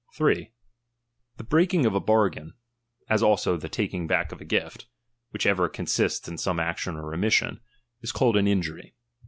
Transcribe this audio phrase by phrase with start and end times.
[0.15, 0.47] Injury defiDed.
[0.49, 0.53] 3.
[1.37, 2.55] The breaking of a bargain,
[3.07, 4.87] as also the taking,„_ back of a gift,
[5.29, 7.61] (which ever consists in some action |h or omission),
[8.01, 8.95] is called an injury.